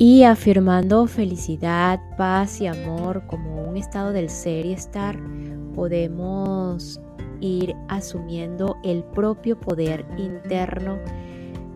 Y 0.00 0.22
afirmando 0.22 1.08
felicidad, 1.08 2.00
paz 2.16 2.60
y 2.60 2.68
amor 2.68 3.26
como 3.26 3.68
un 3.68 3.76
estado 3.76 4.12
del 4.12 4.30
ser 4.30 4.64
y 4.64 4.72
estar, 4.72 5.18
podemos 5.74 7.00
ir 7.40 7.74
asumiendo 7.88 8.76
el 8.84 9.02
propio 9.02 9.58
poder 9.58 10.06
interno 10.16 10.98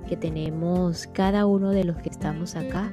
que 0.08 0.16
tenemos 0.16 1.08
cada 1.08 1.46
uno 1.46 1.70
de 1.70 1.82
los 1.82 1.96
que 1.96 2.10
estamos 2.10 2.54
acá. 2.54 2.92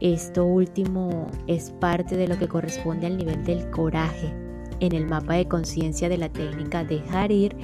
Esto 0.00 0.44
último 0.44 1.26
es 1.46 1.70
parte 1.70 2.14
de 2.14 2.28
lo 2.28 2.38
que 2.38 2.46
corresponde 2.46 3.06
al 3.06 3.16
nivel 3.16 3.44
del 3.44 3.70
coraje 3.70 4.43
en 4.84 4.94
el 4.94 5.06
mapa 5.06 5.34
de 5.34 5.46
conciencia 5.46 6.08
de 6.08 6.18
la 6.18 6.28
técnica 6.28 6.84
de 6.84 7.02
Harir 7.12 7.56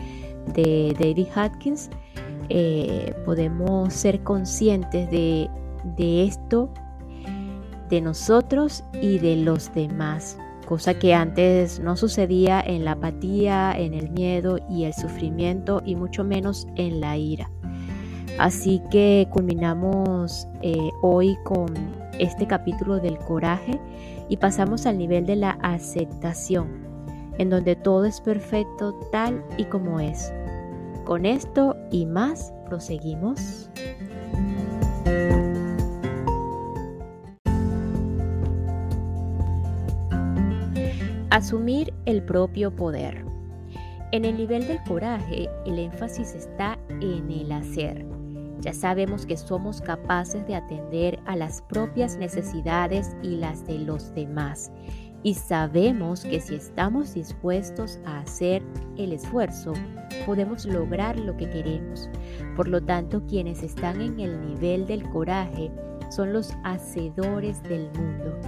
de 0.54 0.96
David 0.98 1.28
Hopkins. 1.36 1.90
Eh, 2.48 3.14
podemos 3.24 3.92
ser 3.92 4.22
conscientes 4.22 5.10
de 5.10 5.48
esto, 6.24 6.72
de 7.88 8.00
nosotros 8.00 8.84
y 9.00 9.18
de 9.18 9.36
los 9.36 9.72
demás, 9.74 10.38
cosa 10.66 10.94
que 10.98 11.14
antes 11.14 11.80
no 11.80 11.96
sucedía 11.96 12.60
en 12.60 12.84
la 12.84 12.92
apatía, 12.92 13.72
en 13.76 13.94
el 13.94 14.10
miedo 14.10 14.58
y 14.70 14.84
el 14.84 14.94
sufrimiento 14.94 15.82
y 15.84 15.96
mucho 15.96 16.24
menos 16.24 16.66
en 16.76 17.00
la 17.00 17.16
ira. 17.16 17.50
Así 18.38 18.80
que 18.90 19.28
culminamos 19.30 20.46
eh, 20.62 20.90
hoy 21.02 21.36
con 21.44 21.74
este 22.18 22.46
capítulo 22.46 22.98
del 23.00 23.18
coraje 23.18 23.78
y 24.28 24.36
pasamos 24.36 24.86
al 24.86 24.96
nivel 24.96 25.26
de 25.26 25.36
la 25.36 25.50
aceptación, 25.62 26.68
en 27.40 27.48
donde 27.48 27.74
todo 27.74 28.04
es 28.04 28.20
perfecto 28.20 28.92
tal 29.10 29.42
y 29.56 29.64
como 29.64 29.98
es. 29.98 30.30
Con 31.06 31.24
esto 31.24 31.74
y 31.90 32.04
más 32.04 32.52
proseguimos. 32.66 33.70
Asumir 41.30 41.94
el 42.04 42.22
propio 42.22 42.76
poder. 42.76 43.24
En 44.12 44.26
el 44.26 44.36
nivel 44.36 44.68
del 44.68 44.82
coraje, 44.82 45.48
el 45.64 45.78
énfasis 45.78 46.34
está 46.34 46.78
en 47.00 47.30
el 47.30 47.52
hacer. 47.52 48.04
Ya 48.60 48.74
sabemos 48.74 49.24
que 49.24 49.38
somos 49.38 49.80
capaces 49.80 50.46
de 50.46 50.56
atender 50.56 51.18
a 51.24 51.36
las 51.36 51.62
propias 51.62 52.18
necesidades 52.18 53.16
y 53.22 53.36
las 53.36 53.66
de 53.66 53.78
los 53.78 54.14
demás. 54.14 54.70
Y 55.22 55.34
sabemos 55.34 56.24
que 56.24 56.40
si 56.40 56.54
estamos 56.54 57.14
dispuestos 57.14 58.00
a 58.06 58.20
hacer 58.20 58.62
el 58.96 59.12
esfuerzo, 59.12 59.74
podemos 60.24 60.64
lograr 60.64 61.18
lo 61.18 61.36
que 61.36 61.48
queremos. 61.50 62.08
Por 62.56 62.68
lo 62.68 62.80
tanto, 62.80 63.26
quienes 63.26 63.62
están 63.62 64.00
en 64.00 64.18
el 64.18 64.40
nivel 64.46 64.86
del 64.86 65.08
coraje 65.10 65.70
son 66.10 66.32
los 66.32 66.54
hacedores 66.64 67.62
del 67.64 67.90
mundo 67.92 68.40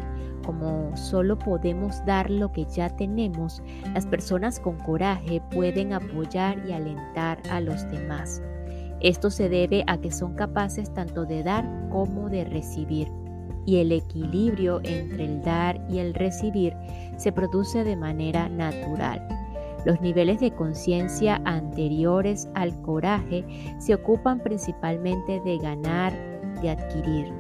como 0.44 0.97
solo 0.97 1.38
podemos 1.38 2.05
dar 2.05 2.31
lo 2.31 2.53
que 2.53 2.65
ya 2.66 2.91
tenemos, 2.91 3.62
las 3.94 4.06
personas 4.06 4.61
con 4.61 4.77
coraje 4.78 5.41
pueden 5.50 5.93
apoyar 5.93 6.62
y 6.66 6.72
alentar 6.72 7.41
a 7.50 7.61
los 7.61 7.88
demás. 7.91 8.43
Esto 9.00 9.31
se 9.31 9.49
debe 9.49 9.84
a 9.87 9.99
que 9.99 10.12
son 10.12 10.34
capaces 10.34 10.93
tanto 10.94 11.25
de 11.25 11.43
dar 11.43 11.65
como 11.91 12.28
de 12.28 12.44
recibir. 12.44 13.09
Y 13.65 13.77
el 13.77 13.93
equilibrio 13.93 14.81
entre 14.84 15.25
el 15.25 15.43
dar 15.43 15.81
y 15.89 15.99
el 15.99 16.15
recibir 16.15 16.75
se 17.17 17.33
produce 17.33 17.84
de 17.84 17.97
manera 17.97 18.49
natural. 18.49 19.27
Los 19.84 20.00
niveles 20.00 20.41
de 20.41 20.53
conciencia 20.53 21.41
anteriores 21.45 22.49
al 22.55 22.81
coraje 22.83 23.45
se 23.78 23.95
ocupan 23.95 24.41
principalmente 24.41 25.41
de 25.41 25.59
ganar, 25.59 26.12
de 26.61 26.71
adquirir. 26.71 27.33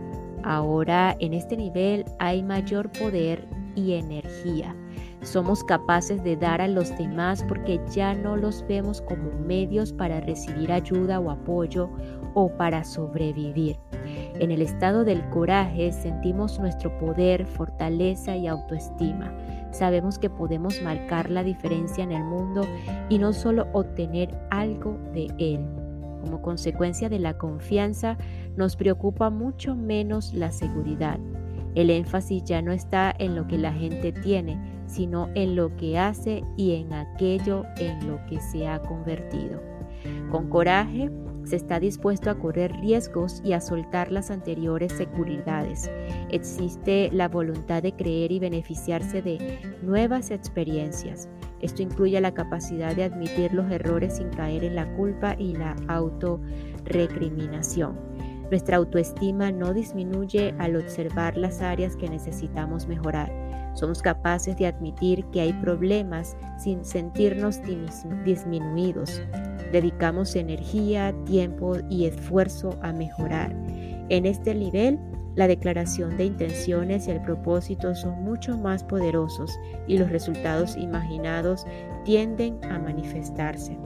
Ahora 0.42 1.16
en 1.20 1.34
este 1.34 1.56
nivel 1.56 2.04
hay 2.18 2.42
mayor 2.42 2.90
poder 2.90 3.46
y 3.76 3.92
energía. 3.92 4.74
Somos 5.22 5.62
capaces 5.62 6.22
de 6.24 6.36
dar 6.36 6.60
a 6.60 6.66
los 6.66 6.96
demás 6.98 7.44
porque 7.46 7.80
ya 7.92 8.12
no 8.12 8.36
los 8.36 8.66
vemos 8.66 9.00
como 9.02 9.30
medios 9.46 9.92
para 9.92 10.20
recibir 10.20 10.72
ayuda 10.72 11.20
o 11.20 11.30
apoyo 11.30 11.88
o 12.34 12.48
para 12.56 12.82
sobrevivir. 12.82 13.76
En 14.40 14.50
el 14.50 14.62
estado 14.62 15.04
del 15.04 15.28
coraje 15.30 15.92
sentimos 15.92 16.58
nuestro 16.58 16.96
poder, 16.98 17.46
fortaleza 17.46 18.36
y 18.36 18.46
autoestima. 18.46 19.32
Sabemos 19.72 20.18
que 20.18 20.30
podemos 20.30 20.82
marcar 20.82 21.30
la 21.30 21.42
diferencia 21.42 22.04
en 22.04 22.12
el 22.12 22.24
mundo 22.24 22.62
y 23.08 23.18
no 23.18 23.32
solo 23.32 23.68
obtener 23.72 24.36
algo 24.50 24.98
de 25.12 25.28
él. 25.38 25.60
Como 26.20 26.40
consecuencia 26.40 27.08
de 27.08 27.18
la 27.18 27.36
confianza, 27.36 28.16
nos 28.56 28.76
preocupa 28.76 29.30
mucho 29.30 29.74
menos 29.74 30.32
la 30.34 30.52
seguridad. 30.52 31.18
El 31.74 31.90
énfasis 31.90 32.44
ya 32.44 32.62
no 32.62 32.72
está 32.72 33.14
en 33.18 33.34
lo 33.34 33.46
que 33.46 33.58
la 33.58 33.72
gente 33.72 34.12
tiene, 34.12 34.58
sino 34.86 35.30
en 35.34 35.56
lo 35.56 35.74
que 35.76 35.98
hace 35.98 36.44
y 36.56 36.74
en 36.74 36.92
aquello 36.92 37.64
en 37.78 38.06
lo 38.06 38.24
que 38.26 38.40
se 38.40 38.68
ha 38.68 38.80
convertido. 38.82 39.60
Con 40.30 40.48
coraje, 40.48 41.10
se 41.44 41.56
está 41.56 41.80
dispuesto 41.80 42.30
a 42.30 42.38
correr 42.38 42.72
riesgos 42.80 43.42
y 43.44 43.52
a 43.52 43.60
soltar 43.60 44.12
las 44.12 44.30
anteriores 44.30 44.92
seguridades. 44.92 45.90
Existe 46.30 47.10
la 47.12 47.28
voluntad 47.28 47.82
de 47.82 47.94
creer 47.94 48.32
y 48.32 48.38
beneficiarse 48.38 49.20
de 49.22 49.58
nuevas 49.82 50.30
experiencias. 50.30 51.28
Esto 51.60 51.82
incluye 51.82 52.20
la 52.20 52.34
capacidad 52.34 52.94
de 52.94 53.04
admitir 53.04 53.54
los 53.54 53.70
errores 53.70 54.16
sin 54.16 54.28
caer 54.30 54.64
en 54.64 54.74
la 54.74 54.92
culpa 54.94 55.36
y 55.38 55.54
la 55.54 55.76
autorrecriminación. 55.88 57.96
Nuestra 58.50 58.76
autoestima 58.76 59.50
no 59.50 59.72
disminuye 59.72 60.54
al 60.58 60.76
observar 60.76 61.38
las 61.38 61.62
áreas 61.62 61.96
que 61.96 62.10
necesitamos 62.10 62.86
mejorar. 62.86 63.41
Somos 63.74 64.02
capaces 64.02 64.56
de 64.56 64.66
admitir 64.66 65.24
que 65.26 65.40
hay 65.40 65.52
problemas 65.54 66.36
sin 66.58 66.84
sentirnos 66.84 67.60
disminuidos. 68.24 69.22
Dedicamos 69.72 70.36
energía, 70.36 71.14
tiempo 71.24 71.76
y 71.88 72.06
esfuerzo 72.06 72.78
a 72.82 72.92
mejorar. 72.92 73.54
En 74.08 74.26
este 74.26 74.54
nivel, 74.54 74.98
la 75.34 75.48
declaración 75.48 76.16
de 76.18 76.26
intenciones 76.26 77.08
y 77.08 77.12
el 77.12 77.22
propósito 77.22 77.94
son 77.94 78.22
mucho 78.22 78.58
más 78.58 78.84
poderosos 78.84 79.58
y 79.86 79.96
los 79.96 80.10
resultados 80.10 80.76
imaginados 80.76 81.64
tienden 82.04 82.62
a 82.64 82.78
manifestarse. 82.78 83.78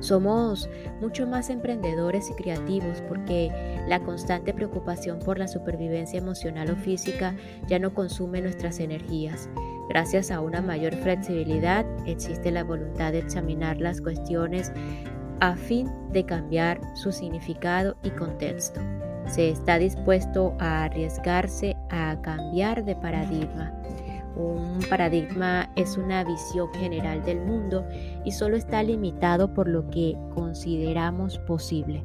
Somos 0.00 0.68
mucho 1.00 1.26
más 1.26 1.50
emprendedores 1.50 2.30
y 2.30 2.34
creativos 2.34 3.02
porque 3.08 3.50
la 3.88 4.00
constante 4.00 4.54
preocupación 4.54 5.18
por 5.18 5.38
la 5.38 5.48
supervivencia 5.48 6.18
emocional 6.18 6.70
o 6.70 6.76
física 6.76 7.34
ya 7.66 7.78
no 7.78 7.94
consume 7.94 8.40
nuestras 8.40 8.80
energías. 8.80 9.48
Gracias 9.88 10.30
a 10.30 10.40
una 10.40 10.62
mayor 10.62 10.94
flexibilidad 10.94 11.84
existe 12.06 12.50
la 12.50 12.64
voluntad 12.64 13.12
de 13.12 13.18
examinar 13.18 13.80
las 13.80 14.00
cuestiones 14.00 14.72
a 15.40 15.56
fin 15.56 15.90
de 16.12 16.24
cambiar 16.24 16.80
su 16.94 17.12
significado 17.12 17.96
y 18.02 18.10
contexto. 18.10 18.80
Se 19.26 19.48
está 19.48 19.78
dispuesto 19.78 20.54
a 20.58 20.84
arriesgarse 20.84 21.76
a 21.88 22.20
cambiar 22.22 22.84
de 22.84 22.96
paradigma 22.96 23.79
un 24.36 24.78
paradigma 24.88 25.70
es 25.76 25.96
una 25.96 26.24
visión 26.24 26.72
general 26.74 27.24
del 27.24 27.40
mundo 27.40 27.86
y 28.24 28.32
solo 28.32 28.56
está 28.56 28.82
limitado 28.82 29.52
por 29.54 29.68
lo 29.68 29.88
que 29.90 30.16
consideramos 30.34 31.38
posible. 31.40 32.04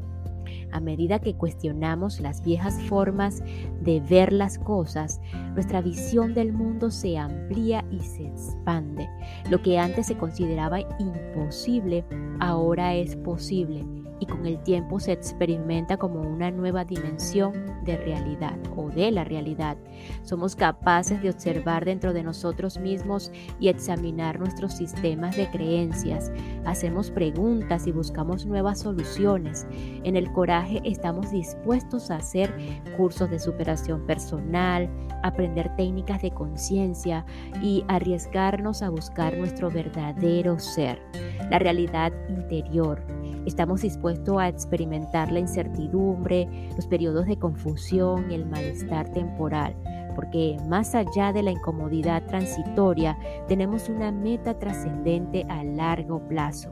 A 0.71 0.79
medida 0.79 1.19
que 1.19 1.35
cuestionamos 1.35 2.19
las 2.19 2.43
viejas 2.43 2.81
formas 2.83 3.41
de 3.81 4.01
ver 4.01 4.33
las 4.33 4.59
cosas, 4.59 5.21
nuestra 5.53 5.81
visión 5.81 6.33
del 6.33 6.51
mundo 6.51 6.91
se 6.91 7.17
amplía 7.17 7.85
y 7.91 7.99
se 8.01 8.27
expande. 8.27 9.07
Lo 9.49 9.61
que 9.61 9.79
antes 9.79 10.07
se 10.07 10.17
consideraba 10.17 10.81
imposible 10.99 12.03
ahora 12.39 12.93
es 12.95 13.15
posible 13.15 13.85
y 14.19 14.25
con 14.25 14.45
el 14.45 14.61
tiempo 14.63 14.99
se 14.99 15.11
experimenta 15.11 15.97
como 15.97 16.21
una 16.21 16.51
nueva 16.51 16.85
dimensión 16.85 17.53
de 17.83 17.97
realidad 17.97 18.57
o 18.75 18.89
de 18.89 19.11
la 19.11 19.23
realidad. 19.23 19.77
Somos 20.23 20.55
capaces 20.55 21.21
de 21.21 21.29
observar 21.29 21.85
dentro 21.85 22.13
de 22.13 22.23
nosotros 22.23 22.79
mismos 22.79 23.31
y 23.59 23.67
examinar 23.67 24.39
nuestros 24.39 24.73
sistemas 24.73 25.35
de 25.35 25.49
creencias. 25.49 26.31
Hacemos 26.65 27.11
preguntas 27.11 27.87
y 27.87 27.91
buscamos 27.91 28.45
nuevas 28.45 28.79
soluciones. 28.79 29.67
En 30.03 30.15
el 30.15 30.31
coraje 30.31 30.81
estamos 30.83 31.31
dispuestos 31.31 32.11
a 32.11 32.17
hacer 32.17 32.53
cursos 32.97 33.29
de 33.29 33.39
superación 33.39 34.05
personal, 34.05 34.89
aprender 35.23 35.75
técnicas 35.75 36.21
de 36.21 36.31
conciencia 36.31 37.25
y 37.61 37.83
arriesgarnos 37.87 38.81
a 38.81 38.89
buscar 38.89 39.37
nuestro 39.37 39.69
verdadero 39.69 40.59
ser, 40.59 41.01
la 41.49 41.59
realidad 41.59 42.13
interior. 42.29 43.01
Estamos 43.45 43.81
dispuestos 43.81 44.05
a 44.39 44.47
experimentar 44.47 45.31
la 45.31 45.39
incertidumbre, 45.39 46.47
los 46.75 46.87
periodos 46.87 47.25
de 47.25 47.37
confusión 47.37 48.31
y 48.31 48.35
el 48.35 48.45
malestar 48.45 49.09
temporal, 49.11 49.75
porque 50.15 50.57
más 50.67 50.95
allá 50.95 51.31
de 51.33 51.43
la 51.43 51.51
incomodidad 51.51 52.25
transitoria, 52.25 53.17
tenemos 53.47 53.89
una 53.89 54.11
meta 54.11 54.57
trascendente 54.57 55.45
a 55.49 55.63
largo 55.63 56.19
plazo. 56.27 56.71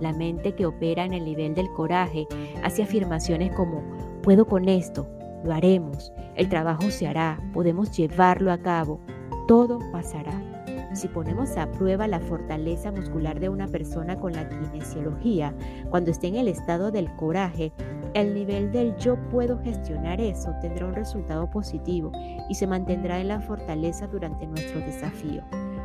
La 0.00 0.12
mente 0.12 0.54
que 0.54 0.66
opera 0.66 1.04
en 1.04 1.12
el 1.12 1.24
nivel 1.24 1.54
del 1.54 1.70
coraje 1.72 2.26
hace 2.62 2.82
afirmaciones 2.82 3.52
como, 3.54 3.82
puedo 4.22 4.46
con 4.46 4.68
esto, 4.68 5.08
lo 5.44 5.52
haremos, 5.52 6.12
el 6.36 6.48
trabajo 6.48 6.90
se 6.90 7.06
hará, 7.06 7.38
podemos 7.52 7.96
llevarlo 7.96 8.52
a 8.52 8.58
cabo, 8.58 9.00
todo 9.48 9.78
pasará. 9.92 10.51
Si 10.92 11.08
ponemos 11.08 11.56
a 11.56 11.70
prueba 11.70 12.06
la 12.06 12.20
fortaleza 12.20 12.92
muscular 12.92 13.40
de 13.40 13.48
una 13.48 13.66
persona 13.66 14.18
con 14.18 14.32
la 14.32 14.48
kinesiología, 14.48 15.54
cuando 15.90 16.10
esté 16.10 16.28
en 16.28 16.36
el 16.36 16.48
estado 16.48 16.90
del 16.90 17.14
coraje, 17.16 17.72
el 18.14 18.34
nivel 18.34 18.72
del 18.72 18.94
yo 18.96 19.16
puedo 19.30 19.58
gestionar 19.62 20.20
eso 20.20 20.52
tendrá 20.60 20.86
un 20.86 20.94
resultado 20.94 21.50
positivo 21.50 22.12
y 22.50 22.54
se 22.54 22.66
mantendrá 22.66 23.20
en 23.20 23.28
la 23.28 23.40
fortaleza 23.40 24.06
durante 24.06 24.46
nuestro 24.46 24.80
desafío. 24.80 25.42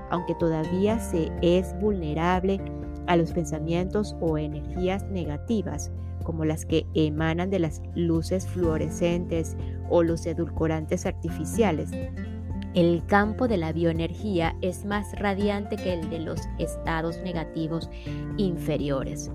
Aunque 0.09 0.35
todavía 0.35 0.99
se 0.99 1.31
es 1.41 1.73
vulnerable 1.79 2.59
a 3.07 3.15
los 3.15 3.31
pensamientos 3.31 4.15
o 4.19 4.37
energías 4.37 5.03
negativas, 5.05 5.91
como 6.23 6.43
las 6.43 6.65
que 6.65 6.85
emanan 6.93 7.49
de 7.49 7.59
las 7.59 7.81
luces 7.95 8.45
fluorescentes 8.45 9.55
o 9.89 10.03
los 10.03 10.25
edulcorantes 10.25 11.05
artificiales, 11.05 11.91
el 12.77 13.03
campo 13.07 13.47
de 13.47 13.57
la 13.57 13.73
bioenergía 13.73 14.55
es 14.61 14.85
más 14.85 15.11
radiante 15.13 15.77
que 15.77 15.93
el 15.93 16.11
de 16.11 16.19
los 16.19 16.39
estados 16.59 17.17
negativos 17.21 17.89
inferiores, 18.37 19.31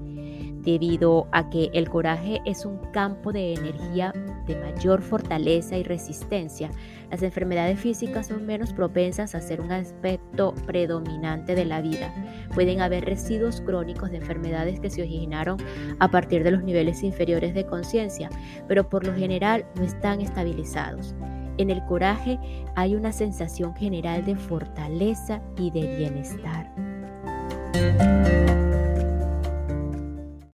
debido 0.60 1.26
a 1.32 1.50
que 1.50 1.68
el 1.72 1.88
coraje 1.88 2.40
es 2.46 2.64
un 2.64 2.78
campo 2.92 3.32
de 3.32 3.54
energía 3.54 4.12
de 4.46 4.54
mayor 4.54 5.02
fortaleza 5.02 5.76
y 5.76 5.82
resistencia. 5.82 6.70
Las 7.10 7.24
enfermedades 7.24 7.80
físicas 7.80 8.28
son 8.28 8.46
menos 8.46 8.72
propensas 8.72 9.34
a 9.34 9.40
ser 9.40 9.60
un 9.60 9.72
aspecto 9.72 10.54
predominante 10.64 11.56
de 11.56 11.64
la 11.64 11.80
vida. 11.80 12.14
Pueden 12.54 12.80
haber 12.80 13.06
residuos 13.06 13.60
crónicos 13.60 14.12
de 14.12 14.18
enfermedades 14.18 14.78
que 14.78 14.88
se 14.88 15.02
originaron 15.02 15.56
a 15.98 16.08
partir 16.12 16.44
de 16.44 16.52
los 16.52 16.62
niveles 16.62 17.02
inferiores 17.02 17.54
de 17.54 17.66
conciencia, 17.66 18.30
pero 18.68 18.88
por 18.88 19.04
lo 19.04 19.12
general 19.12 19.66
no 19.74 19.82
están 19.82 20.20
estabilizados. 20.20 21.16
En 21.58 21.70
el 21.70 21.84
coraje 21.84 22.38
hay 22.74 22.94
una 22.94 23.12
sensación 23.12 23.74
general 23.74 24.24
de 24.24 24.36
fortaleza 24.36 25.42
y 25.58 25.70
de 25.70 25.96
bienestar. 25.96 26.72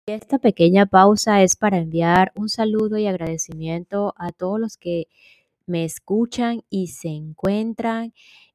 Esta 0.07 0.39
pequeña 0.39 0.87
pausa 0.87 1.43
es 1.43 1.57
para 1.57 1.79
enviar 1.79 2.33
un 2.35 2.49
saludo 2.49 2.99
y 2.99 3.07
agradecimiento 3.07 4.15
a 4.19 4.33
todos 4.33 4.61
los 4.61 4.77
que 4.77 5.07
me 5.67 5.85
escuchan 5.85 6.63
y 6.69 6.89
se 6.89 7.09
encuentran 7.09 8.13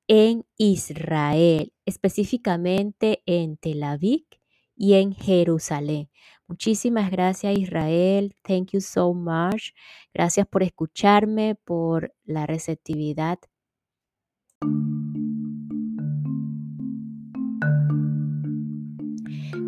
en 0.08 0.46
Israel, 0.58 1.74
específicamente 1.86 3.24
en 3.26 3.58
Tel 3.58 3.84
Aviv 3.84 4.26
y 4.76 4.94
en 4.94 5.14
Jerusalén. 5.14 6.10
Muchísimas 6.48 7.12
gracias 7.12 7.58
Israel. 7.58 8.34
Thank 8.44 8.72
you 8.72 8.80
so 8.80 9.14
much. 9.14 9.74
Gracias 10.14 10.48
por 10.48 10.64
escucharme, 10.64 11.56
por 11.56 12.14
la 12.24 12.46
receptividad. 12.46 13.38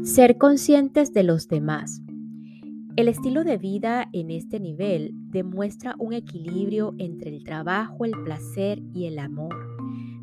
Ser 0.04 0.38
conscientes 0.38 1.12
de 1.12 1.24
los 1.24 1.50
demás. 1.50 2.02
El 2.96 3.10
estilo 3.10 3.44
de 3.44 3.58
vida 3.58 4.10
en 4.14 4.32
este 4.32 4.60
nivel 4.60 5.12
demuestra 5.14 5.96
un 6.00 6.14
equilibrio 6.14 6.96
entre 6.98 7.30
el 7.30 7.44
trabajo, 7.44 8.06
el 8.06 8.14
placer 8.24 8.82
y 8.94 9.06
el 9.06 9.20
amor. 9.20 9.56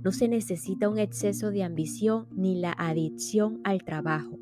No 0.02 0.10
se 0.10 0.28
necesita 0.28 0.88
un 0.88 0.98
exceso 0.98 1.50
de 1.50 1.64
ambición 1.64 2.26
ni 2.32 2.58
la 2.58 2.72
adicción 2.72 3.60
al 3.64 3.84
trabajo 3.84 4.38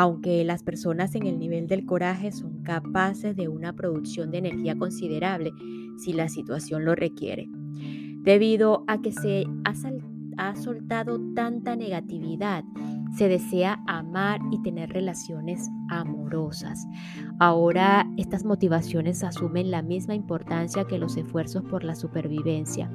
aunque 0.00 0.44
las 0.44 0.62
personas 0.62 1.14
en 1.14 1.26
el 1.26 1.38
nivel 1.38 1.66
del 1.66 1.84
coraje 1.84 2.32
son 2.32 2.62
capaces 2.62 3.36
de 3.36 3.48
una 3.48 3.74
producción 3.74 4.30
de 4.30 4.38
energía 4.38 4.74
considerable 4.74 5.52
si 5.98 6.14
la 6.14 6.30
situación 6.30 6.86
lo 6.86 6.94
requiere, 6.94 7.50
debido 8.22 8.82
a 8.86 9.02
que 9.02 9.12
se 9.12 9.44
ha, 9.66 10.56
soltado 10.56 11.20
tanta 11.34 11.76
negatividad, 11.76 12.64
se 13.14 13.28
desea 13.28 13.84
amar 13.86 14.40
y 14.50 14.62
tener 14.62 14.88
relaciones 14.88 15.68
amorosas. 15.90 16.86
Ahora 17.38 18.10
estas 18.16 18.46
motivaciones 18.46 19.22
asumen 19.22 19.70
la 19.70 19.82
misma 19.82 20.14
importancia 20.14 20.86
que 20.86 20.96
los 20.96 21.18
esfuerzos 21.18 21.62
por 21.64 21.84
la 21.84 21.94
supervivencia. 21.94 22.90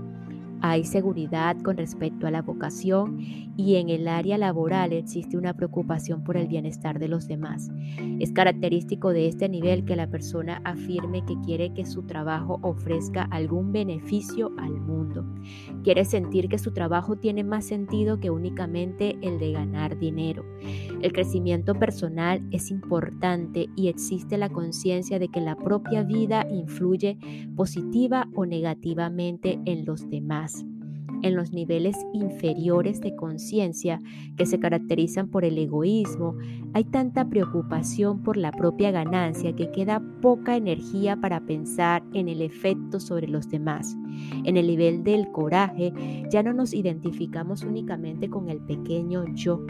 Hay 0.62 0.84
seguridad 0.86 1.58
con 1.62 1.78
respecto 1.78 2.28
a 2.28 2.32
la 2.32 2.42
vocación 2.42 3.20
y 3.58 3.76
en 3.76 3.90
el 3.90 4.08
área 4.08 4.38
laboral 4.38 4.94
existe 4.94 5.38
una 5.38 5.54
preocupación 5.54 6.24
por 6.24 6.38
el 6.38 6.48
bienestar 6.48 6.98
de 6.98 7.08
los 7.08 7.28
demás. 7.28 7.70
Es 8.20 8.32
característico 8.32 9.12
de 9.12 9.28
este 9.28 9.50
nivel 9.50 9.86
que 9.86 9.96
la 9.96 10.10
persona 10.10 10.62
afirme 10.64 11.26
que 11.26 11.40
quiere 11.46 11.74
que 11.74 11.86
su 11.86 12.04
trabajo 12.04 12.60
ofrezca 12.64 13.24
algún 13.24 13.72
beneficio 13.72 14.52
al 14.58 14.80
mundo. 14.80 15.26
Quiere 15.84 16.06
sentir 16.06 16.50
que 16.50 16.58
su 16.58 16.72
trabajo 16.72 17.18
tiene 17.18 17.44
más 17.44 17.66
sentido 17.66 18.20
que 18.20 18.30
únicamente 18.30 19.18
el 19.22 19.40
de 19.40 19.52
ganar 19.52 20.00
dinero. 20.00 20.46
El 21.02 21.12
crecimiento 21.14 21.76
personal 21.76 22.42
es 22.52 22.72
importante 22.72 23.68
y 23.76 23.90
existe 23.90 24.38
la 24.38 24.50
conciencia 24.50 25.20
de 25.20 25.28
que 25.28 25.42
la 25.42 25.56
propia 25.56 26.04
vida 26.04 26.48
influye 26.50 27.18
positiva 27.56 28.28
o 28.34 28.46
negativamente 28.46 29.60
en 29.66 29.86
los 29.86 30.10
demás 30.10 30.55
en 31.26 31.36
los 31.36 31.52
niveles 31.52 31.98
inferiores 32.14 33.02
de 33.02 33.16
conciencia 33.16 34.00
que 34.38 34.46
se 34.46 34.60
caracterizan 34.60 35.28
por 35.28 35.44
el 35.44 35.58
egoísmo, 35.58 36.36
hay 36.74 36.84
tanta 36.84 37.28
preocupación 37.28 38.22
por 38.22 38.38
la 38.38 38.52
propia 38.52 38.92
ganancia 38.92 39.56
que 39.56 39.72
queda 39.72 40.04
poca 40.22 40.56
energía 40.56 41.20
para 41.20 41.44
pensar 41.48 42.04
en 42.14 42.30
el 42.30 42.44
efecto 42.44 43.00
sobre 43.00 43.28
los 43.28 43.50
demás. 43.50 43.98
En 44.44 44.56
el 44.56 44.68
nivel 44.68 45.04
del 45.04 45.32
coraje 45.32 45.92
ya 46.32 46.44
no 46.44 46.54
nos 46.54 46.74
identificamos 46.76 47.64
únicamente 47.64 48.30
con 48.30 48.48
el 48.50 48.60
pequeño 48.60 49.26
yo, 49.34 49.66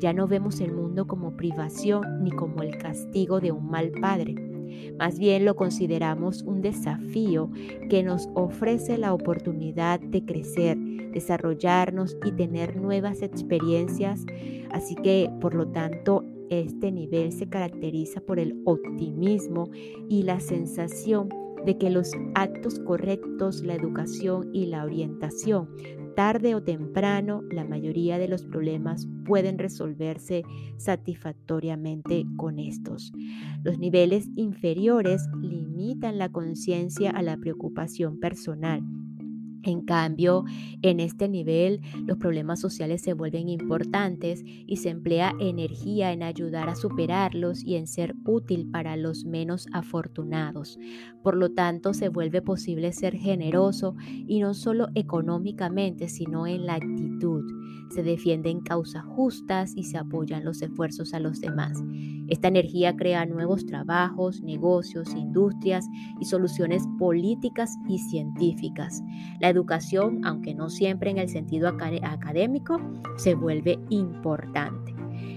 ya 0.00 0.12
no 0.12 0.28
vemos 0.28 0.60
el 0.60 0.72
mundo 0.72 1.06
como 1.06 1.34
privación 1.34 2.22
ni 2.22 2.30
como 2.30 2.62
el 2.62 2.76
castigo 2.76 3.40
de 3.40 3.52
un 3.52 3.70
mal 3.70 3.90
padre 4.02 4.49
más 4.98 5.18
bien 5.18 5.44
lo 5.44 5.56
consideramos 5.56 6.42
un 6.42 6.60
desafío 6.62 7.50
que 7.88 8.02
nos 8.02 8.28
ofrece 8.34 8.98
la 8.98 9.12
oportunidad 9.12 10.00
de 10.00 10.24
crecer, 10.24 10.78
desarrollarnos 11.12 12.16
y 12.24 12.32
tener 12.32 12.76
nuevas 12.76 13.22
experiencias. 13.22 14.24
Así 14.70 14.94
que, 14.96 15.30
por 15.40 15.54
lo 15.54 15.68
tanto, 15.68 16.24
este 16.50 16.90
nivel 16.90 17.32
se 17.32 17.48
caracteriza 17.48 18.20
por 18.20 18.38
el 18.38 18.60
optimismo 18.64 19.70
y 20.08 20.24
la 20.24 20.40
sensación 20.40 21.28
de 21.64 21.78
que 21.78 21.90
los 21.90 22.12
actos 22.34 22.78
correctos, 22.80 23.62
la 23.62 23.74
educación 23.74 24.50
y 24.52 24.66
la 24.66 24.84
orientación 24.84 25.68
tarde 26.20 26.54
o 26.54 26.62
temprano 26.62 27.40
la 27.50 27.64
mayoría 27.64 28.18
de 28.18 28.28
los 28.28 28.44
problemas 28.44 29.08
pueden 29.24 29.58
resolverse 29.58 30.42
satisfactoriamente 30.76 32.26
con 32.36 32.58
estos. 32.58 33.10
Los 33.64 33.78
niveles 33.78 34.28
inferiores 34.36 35.26
limitan 35.40 36.18
la 36.18 36.28
conciencia 36.28 37.10
a 37.10 37.22
la 37.22 37.38
preocupación 37.38 38.20
personal 38.20 38.82
En 39.62 39.82
cambio, 39.82 40.44
en 40.82 41.00
este 41.00 41.28
nivel 41.28 41.80
los 42.06 42.18
problemas 42.18 42.60
sociales 42.60 43.02
se 43.02 43.14
vuelven 43.14 43.48
importantes 43.48 44.42
y 44.44 44.76
se 44.76 44.90
emplea 44.90 45.34
energía 45.40 46.12
en 46.12 46.22
ayudar 46.22 46.68
a 46.68 46.76
superarlos 46.76 47.64
y 47.64 47.76
en 47.76 47.86
ser 47.86 48.14
útil 48.26 48.70
para 48.70 48.96
los 48.96 49.24
menos 49.24 49.66
afortunados. 49.72 50.78
Por 51.22 51.36
lo 51.36 51.50
tanto, 51.50 51.92
se 51.92 52.08
vuelve 52.08 52.42
posible 52.42 52.92
ser 52.92 53.14
generoso 53.14 53.94
y 54.08 54.40
no 54.40 54.54
solo 54.54 54.88
económicamente, 54.94 56.08
sino 56.08 56.46
en 56.46 56.66
la 56.66 56.74
actitud. 56.74 57.44
Se 57.90 58.02
defienden 58.02 58.60
causas 58.60 59.04
justas 59.04 59.72
y 59.76 59.84
se 59.84 59.98
apoyan 59.98 60.44
los 60.44 60.62
esfuerzos 60.62 61.12
a 61.12 61.20
los 61.20 61.40
demás. 61.40 61.82
Esta 62.28 62.48
energía 62.48 62.96
crea 62.96 63.26
nuevos 63.26 63.66
trabajos, 63.66 64.40
negocios, 64.42 65.12
industrias 65.14 65.86
y 66.20 66.24
soluciones 66.24 66.84
políticas 66.98 67.76
y 67.88 67.98
científicas. 67.98 69.02
La 69.40 69.48
educación, 69.48 70.20
aunque 70.24 70.54
no 70.54 70.70
siempre 70.70 71.10
en 71.10 71.18
el 71.18 71.28
sentido 71.28 71.68
académico, 71.68 72.80
se 73.16 73.34
vuelve 73.34 73.80
importante. 73.90 74.89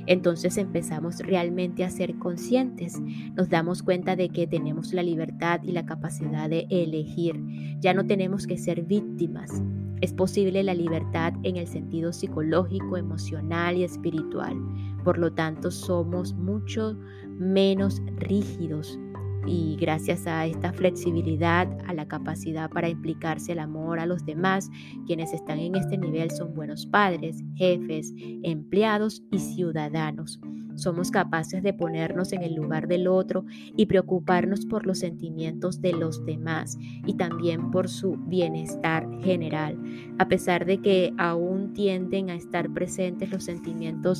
Entonces 0.05 0.57
empezamos 0.57 1.19
realmente 1.19 1.83
a 1.83 1.89
ser 1.89 2.15
conscientes. 2.15 2.99
Nos 3.35 3.49
damos 3.49 3.83
cuenta 3.83 4.15
de 4.15 4.29
que 4.29 4.47
tenemos 4.47 4.93
la 4.93 5.03
libertad 5.03 5.61
y 5.63 5.71
la 5.71 5.85
capacidad 5.85 6.49
de 6.49 6.67
elegir. 6.69 7.39
Ya 7.79 7.93
no 7.93 8.05
tenemos 8.05 8.47
que 8.47 8.57
ser 8.57 8.83
víctimas. 8.83 9.61
Es 10.01 10.13
posible 10.13 10.63
la 10.63 10.73
libertad 10.73 11.33
en 11.43 11.55
el 11.55 11.67
sentido 11.67 12.11
psicológico, 12.11 12.97
emocional 12.97 13.77
y 13.77 13.83
espiritual. 13.83 14.57
Por 15.03 15.17
lo 15.17 15.31
tanto, 15.31 15.71
somos 15.71 16.33
mucho 16.33 16.97
menos 17.39 18.01
rígidos 18.17 18.99
y 19.45 19.75
gracias 19.79 20.27
a 20.27 20.45
esta 20.45 20.73
flexibilidad, 20.73 21.67
a 21.87 21.93
la 21.93 22.07
capacidad 22.07 22.69
para 22.69 22.89
implicarse 22.89 23.51
el 23.51 23.59
amor 23.59 23.99
a 23.99 24.05
los 24.05 24.25
demás, 24.25 24.69
quienes 25.05 25.33
están 25.33 25.59
en 25.59 25.75
este 25.75 25.97
nivel 25.97 26.31
son 26.31 26.53
buenos 26.53 26.85
padres, 26.85 27.43
jefes, 27.55 28.13
empleados 28.43 29.23
y 29.31 29.39
ciudadanos. 29.39 30.39
Somos 30.75 31.11
capaces 31.11 31.61
de 31.61 31.73
ponernos 31.73 32.33
en 32.33 32.41
el 32.41 32.55
lugar 32.55 32.87
del 32.87 33.07
otro 33.07 33.45
y 33.77 33.85
preocuparnos 33.85 34.65
por 34.65 34.87
los 34.87 34.99
sentimientos 34.99 35.81
de 35.81 35.93
los 35.93 36.25
demás 36.25 36.77
y 37.05 37.13
también 37.13 37.69
por 37.69 37.87
su 37.87 38.17
bienestar 38.27 39.07
general, 39.21 39.77
a 40.17 40.27
pesar 40.27 40.65
de 40.65 40.79
que 40.79 41.13
aún 41.17 41.73
tienden 41.73 42.31
a 42.31 42.35
estar 42.35 42.71
presentes 42.73 43.31
los 43.31 43.43
sentimientos 43.43 44.19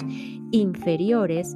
inferiores 0.52 1.56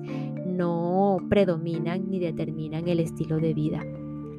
no 0.57 1.17
predominan 1.29 2.09
ni 2.09 2.19
determinan 2.19 2.87
el 2.87 2.99
estilo 2.99 3.37
de 3.37 3.53
vida. 3.53 3.85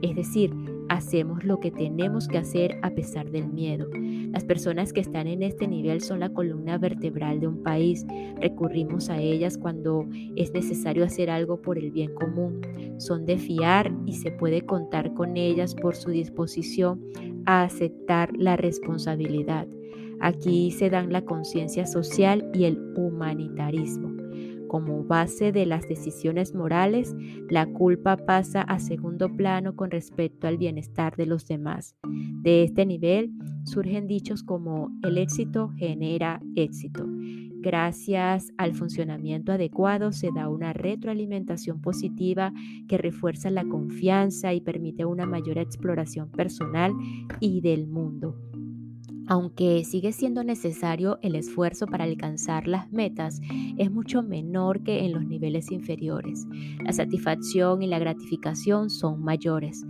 Es 0.02 0.14
decir, 0.14 0.54
hacemos 0.88 1.44
lo 1.44 1.58
que 1.60 1.70
tenemos 1.70 2.28
que 2.28 2.38
hacer 2.38 2.78
a 2.82 2.90
pesar 2.90 3.30
del 3.30 3.48
miedo. 3.48 3.88
Las 4.32 4.44
personas 4.44 4.92
que 4.92 5.00
están 5.00 5.26
en 5.26 5.42
este 5.42 5.66
nivel 5.66 6.00
son 6.00 6.20
la 6.20 6.30
columna 6.30 6.78
vertebral 6.78 7.40
de 7.40 7.48
un 7.48 7.62
país. 7.62 8.06
Recurrimos 8.40 9.10
a 9.10 9.18
ellas 9.18 9.58
cuando 9.58 10.06
es 10.37 10.52
necesario 10.52 11.04
hacer 11.04 11.30
algo 11.30 11.60
por 11.60 11.78
el 11.78 11.90
bien 11.90 12.14
común. 12.14 12.60
Son 12.98 13.26
de 13.26 13.38
fiar 13.38 13.92
y 14.06 14.14
se 14.14 14.30
puede 14.30 14.62
contar 14.62 15.14
con 15.14 15.37
ellas 15.37 15.75
por 15.75 15.96
su 15.96 16.10
disposición 16.10 17.02
a 17.46 17.62
aceptar 17.62 18.30
la 18.37 18.56
responsabilidad. 18.56 19.66
Aquí 20.20 20.70
se 20.72 20.90
dan 20.90 21.12
la 21.12 21.25
conciencia 21.25 21.87
social 21.87 22.48
y 22.52 22.64
el 22.64 22.78
humanitarismo. 22.96 24.07
Como 24.68 25.02
base 25.04 25.50
de 25.50 25.66
las 25.66 25.88
decisiones 25.88 26.54
morales, 26.54 27.14
la 27.48 27.66
culpa 27.66 28.16
pasa 28.16 28.62
a 28.62 28.78
segundo 28.78 29.34
plano 29.34 29.75
con 29.75 29.90
respecto 29.90 30.46
al 30.46 30.58
bienestar 30.58 31.16
de 31.16 31.26
los 31.26 31.46
demás. 31.46 31.96
De 32.42 32.64
este 32.64 32.84
nivel 32.87 33.32
surgen 33.64 34.06
dichos 34.06 34.42
como 34.42 34.90
el 35.02 35.18
éxito 35.18 35.70
genera 35.76 36.40
éxito. 36.54 37.06
Gracias 37.60 38.52
al 38.56 38.75
funcionamiento 38.75 39.50
adecuado 39.50 40.12
se 40.12 40.30
da 40.32 40.48
una 40.48 40.72
retroalimentación 40.72 41.80
positiva 41.80 42.52
que 42.88 42.98
refuerza 42.98 43.50
la 43.50 43.64
confianza 43.64 44.54
y 44.54 44.60
permite 44.60 45.04
una 45.04 45.26
mayor 45.26 45.58
exploración 45.58 46.30
personal 46.30 46.92
y 47.40 47.60
del 47.60 47.88
mundo. 47.88 48.37
Aunque 49.28 49.85
sigue 49.85 50.12
siendo 50.12 50.42
necesario 50.42 51.18
el 51.23 51.35
esfuerzo 51.35 51.87
para 51.87 52.04
alcanzar 52.04 52.66
las 52.66 52.90
metas, 52.90 53.40
es 53.76 53.90
mucho 53.90 54.23
menor 54.23 54.82
que 54.82 55.04
en 55.04 55.12
los 55.12 55.25
niveles 55.25 55.70
inferiores. 55.70 56.47
La 56.82 56.92
satisfacción 56.92 57.82
y 57.82 57.87
la 57.87 57.99
gratificación 57.99 58.88
son 58.88 59.23
mayores 59.23 59.85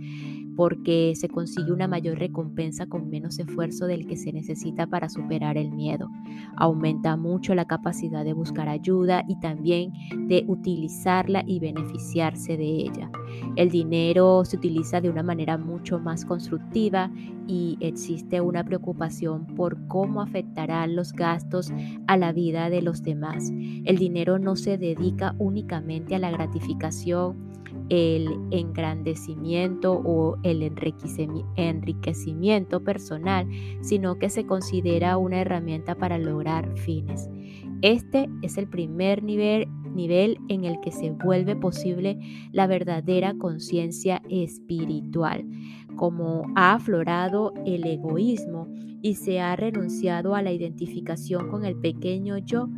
porque 0.59 1.13
se 1.15 1.29
consigue 1.29 1.71
una 1.71 1.87
mayor 1.87 2.19
recompensa 2.19 2.85
con 2.85 3.09
menos 3.09 3.39
esfuerzo 3.39 3.87
del 3.87 4.05
que 4.05 4.17
se 4.17 4.33
necesita 4.33 4.87
para 4.87 5.07
superar 5.07 5.57
el 5.57 5.71
miedo. 5.71 6.09
Aumenta 6.57 7.15
mucho 7.15 7.55
la 7.55 7.63
capacidad 7.63 8.25
de 8.25 8.33
buscar 8.33 8.67
ayuda 8.67 9.23
y 9.29 9.39
también 9.39 9.93
de 10.27 10.43
utilizarla 10.49 11.45
y 11.47 11.61
beneficiarse 11.61 12.57
de 12.57 12.65
ella. 12.65 13.09
El 13.55 13.69
dinero 13.69 14.43
se 14.43 14.57
utiliza 14.57 14.99
de 14.99 15.09
una 15.09 15.23
manera 15.23 15.57
mucho 15.57 15.97
más 15.97 16.25
constructiva 16.25 17.09
y 17.47 17.77
existe 17.79 18.41
una 18.41 18.65
preocupación 18.65 19.47
por 19.55 19.87
cómo 19.87 20.21
afectarán 20.21 20.93
los 20.93 21.13
gastos 21.13 21.71
a 22.07 22.17
la 22.17 22.33
vida 22.33 22.69
de 22.69 22.81
los 22.81 23.01
demás. 23.01 23.49
El 23.85 23.97
dinero 23.97 24.39
no 24.39 24.57
se 24.57 24.77
dedica 24.77 25.35
únicamente 25.39 26.15
a 26.15 26.19
la 26.19 26.31
gratificación 26.31 27.47
el 27.89 28.29
engrandecimiento 28.51 29.93
o 29.93 30.37
el 30.43 30.63
enriquecimiento 30.63 32.83
personal, 32.83 33.47
sino 33.81 34.19
que 34.19 34.29
se 34.29 34.45
considera 34.45 35.17
una 35.17 35.41
herramienta 35.41 35.95
para 35.95 36.17
lograr 36.17 36.77
fines. 36.77 37.29
Este 37.81 38.29
es 38.41 38.57
el 38.57 38.67
primer 38.67 39.23
nivel, 39.23 39.69
nivel 39.93 40.37
en 40.49 40.65
el 40.65 40.81
que 40.81 40.91
se 40.91 41.11
vuelve 41.11 41.55
posible 41.55 42.19
la 42.51 42.67
verdadera 42.67 43.33
conciencia 43.37 44.21
espiritual. 44.29 45.45
Como 45.99 46.45
ha 46.55 46.75
aflorado 46.75 47.51
el 47.65 47.85
egoísmo 47.85 48.69
y 49.01 49.15
se 49.15 49.41
ha 49.41 49.57
renunciado 49.57 50.33
a 50.33 50.41
la 50.41 50.53
identificación 50.53 51.49
con 51.49 51.65
el 51.65 51.75
pequeño 51.75 52.37
yo, 52.37 52.69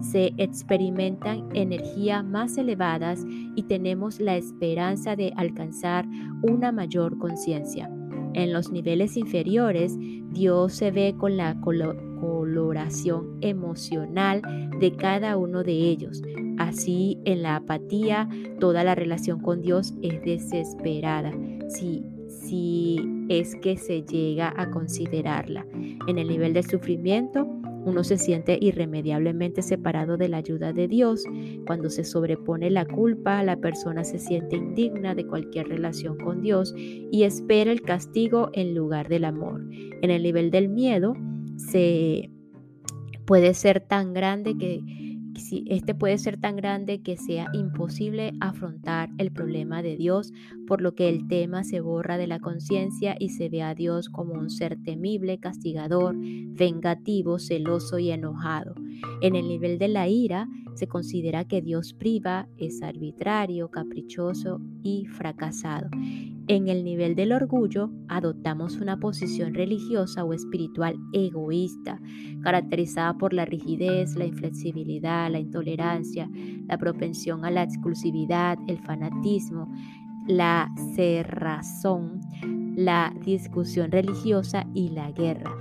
se 0.00 0.32
experimentan 0.38 1.46
energías 1.52 2.24
más 2.24 2.56
elevadas 2.56 3.22
y 3.54 3.64
tenemos 3.64 4.18
la 4.18 4.38
esperanza 4.38 5.14
de 5.14 5.34
alcanzar 5.36 6.06
una 6.40 6.72
mayor 6.72 7.18
conciencia. 7.18 7.90
En 8.32 8.50
los 8.50 8.72
niveles 8.72 9.18
inferiores, 9.18 9.98
Dios 10.30 10.72
se 10.72 10.90
ve 10.90 11.14
con 11.18 11.36
la 11.36 11.60
coloración 11.60 13.36
emocional 13.42 14.40
de 14.80 14.96
cada 14.96 15.36
uno 15.36 15.64
de 15.64 15.72
ellos. 15.72 16.22
Así, 16.56 17.18
en 17.26 17.42
la 17.42 17.56
apatía, 17.56 18.26
toda 18.58 18.84
la 18.84 18.94
relación 18.94 19.38
con 19.40 19.60
Dios 19.60 19.92
es 20.00 20.22
desesperada. 20.22 21.32
Si, 21.68 22.02
si 22.50 22.98
es 23.28 23.54
que 23.56 23.76
se 23.76 24.02
llega 24.02 24.52
a 24.56 24.70
considerarla. 24.70 25.64
En 26.08 26.18
el 26.18 26.28
nivel 26.28 26.52
del 26.52 26.64
sufrimiento, 26.64 27.46
uno 27.84 28.02
se 28.02 28.18
siente 28.18 28.58
irremediablemente 28.60 29.62
separado 29.62 30.16
de 30.16 30.28
la 30.28 30.38
ayuda 30.38 30.72
de 30.72 30.88
Dios. 30.88 31.24
Cuando 31.66 31.88
se 31.88 32.04
sobrepone 32.04 32.68
la 32.70 32.84
culpa, 32.84 33.42
la 33.44 33.56
persona 33.56 34.04
se 34.04 34.18
siente 34.18 34.56
indigna 34.56 35.14
de 35.14 35.26
cualquier 35.26 35.68
relación 35.68 36.18
con 36.18 36.42
Dios 36.42 36.74
y 36.76 37.22
espera 37.22 37.70
el 37.70 37.82
castigo 37.82 38.50
en 38.52 38.74
lugar 38.74 39.08
del 39.08 39.24
amor. 39.24 39.64
En 40.02 40.10
el 40.10 40.22
nivel 40.22 40.50
del 40.50 40.68
miedo, 40.68 41.14
se 41.56 42.30
puede 43.26 43.54
ser 43.54 43.80
tan 43.80 44.12
grande 44.12 44.56
que 44.58 44.80
este 45.66 45.94
puede 45.94 46.18
ser 46.18 46.38
tan 46.38 46.56
grande 46.56 47.02
que 47.02 47.16
sea 47.16 47.48
imposible 47.52 48.32
afrontar 48.40 49.10
el 49.18 49.32
problema 49.32 49.82
de 49.82 49.96
Dios, 49.96 50.32
por 50.66 50.80
lo 50.80 50.94
que 50.94 51.08
el 51.08 51.28
tema 51.28 51.64
se 51.64 51.80
borra 51.80 52.18
de 52.18 52.26
la 52.26 52.40
conciencia 52.40 53.16
y 53.18 53.30
se 53.30 53.48
ve 53.48 53.62
a 53.62 53.74
Dios 53.74 54.08
como 54.08 54.34
un 54.34 54.50
ser 54.50 54.76
temible, 54.82 55.38
castigador, 55.38 56.14
vengativo, 56.16 57.38
celoso 57.38 57.98
y 57.98 58.10
enojado. 58.10 58.74
En 59.22 59.36
el 59.36 59.48
nivel 59.48 59.78
de 59.78 59.88
la 59.88 60.08
ira, 60.08 60.48
se 60.74 60.86
considera 60.86 61.44
que 61.44 61.60
Dios 61.60 61.92
priva, 61.92 62.48
es 62.56 62.82
arbitrario, 62.82 63.70
caprichoso 63.70 64.60
y 64.82 65.06
fracasado. 65.06 65.88
En 66.48 66.68
el 66.68 66.84
nivel 66.84 67.14
del 67.14 67.32
orgullo, 67.32 67.90
adoptamos 68.08 68.76
una 68.76 68.98
posición 68.98 69.54
religiosa 69.54 70.24
o 70.24 70.32
espiritual 70.32 70.96
egoísta, 71.12 72.00
caracterizada 72.42 73.16
por 73.18 73.32
la 73.32 73.44
rigidez, 73.44 74.16
la 74.16 74.24
inflexibilidad, 74.24 75.30
la 75.30 75.38
intolerancia, 75.38 76.28
la 76.66 76.78
propensión 76.78 77.44
a 77.44 77.50
la 77.50 77.62
exclusividad, 77.62 78.58
el 78.66 78.78
fanatismo, 78.78 79.70
la 80.26 80.68
cerrazón, 80.94 82.20
la 82.74 83.14
discusión 83.24 83.90
religiosa 83.90 84.66
y 84.74 84.88
la 84.88 85.12
guerra. 85.12 85.54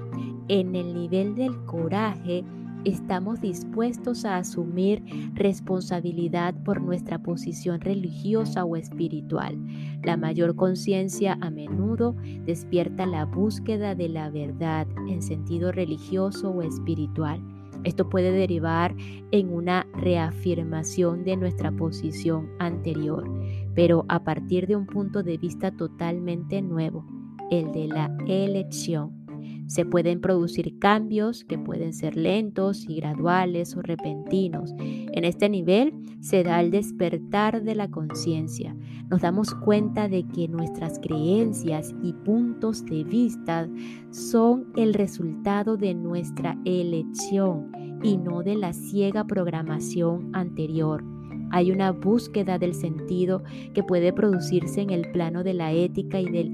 En 0.47 0.75
el 0.75 0.93
nivel 0.93 1.35
del 1.35 1.65
coraje, 1.65 2.43
estamos 2.85 3.41
dispuestos 3.41 4.25
a 4.25 4.37
asumir 4.37 5.03
responsabilidad 5.33 6.53
por 6.63 6.81
nuestra 6.81 7.19
posición 7.19 7.81
religiosa 7.81 8.65
o 8.65 8.75
espiritual. 8.75 9.57
La 10.03 10.17
mayor 10.17 10.55
conciencia 10.55 11.37
a 11.41 11.49
menudo 11.49 12.15
despierta 12.45 13.05
la 13.05 13.25
búsqueda 13.25 13.95
de 13.95 14.09
la 14.09 14.29
verdad 14.29 14.87
en 15.07 15.21
sentido 15.21 15.71
religioso 15.71 16.51
o 16.51 16.61
espiritual. 16.61 17.41
Esto 17.83 18.09
puede 18.09 18.31
derivar 18.31 18.93
en 19.31 19.53
una 19.53 19.87
reafirmación 19.93 21.23
de 21.23 21.37
nuestra 21.37 21.71
posición 21.71 22.49
anterior, 22.59 23.23
pero 23.73 24.05
a 24.09 24.23
partir 24.23 24.67
de 24.67 24.75
un 24.75 24.85
punto 24.85 25.23
de 25.23 25.37
vista 25.37 25.71
totalmente 25.71 26.61
nuevo, 26.61 27.05
el 27.51 27.71
de 27.71 27.87
la 27.87 28.15
elección. 28.27 29.18
Se 29.69 29.85
pueden 29.85 30.19
producir 30.19 30.79
cambios 30.79 31.43
que 31.43 31.59
pueden 31.59 31.93
ser 31.93 32.17
lentos 32.17 32.89
y 32.89 32.95
graduales 32.95 33.77
o 33.77 33.83
repentinos. 33.83 34.73
En 34.79 35.23
este 35.25 35.47
nivel 35.47 35.93
se 36.21 36.41
da 36.43 36.59
el 36.59 36.71
despertar 36.71 37.61
de 37.61 37.75
la 37.75 37.87
conciencia. 37.87 38.75
Nos 39.11 39.21
damos 39.21 39.53
cuenta 39.53 40.09
de 40.09 40.27
que 40.27 40.47
nuestras 40.47 40.97
creencias 40.97 41.93
y 42.01 42.13
puntos 42.13 42.83
de 42.83 43.03
vista 43.03 43.69
son 44.09 44.71
el 44.75 44.95
resultado 44.95 45.77
de 45.77 45.93
nuestra 45.93 46.57
elección 46.65 47.71
y 48.01 48.17
no 48.17 48.41
de 48.41 48.55
la 48.55 48.73
ciega 48.73 49.27
programación 49.27 50.31
anterior. 50.33 51.03
Hay 51.51 51.71
una 51.71 51.91
búsqueda 51.91 52.57
del 52.57 52.73
sentido 52.73 53.43
que 53.75 53.83
puede 53.83 54.13
producirse 54.13 54.81
en 54.81 54.89
el 54.89 55.11
plano 55.11 55.43
de 55.43 55.53
la 55.53 55.73
ética 55.73 56.19
y 56.19 56.25
del 56.25 56.49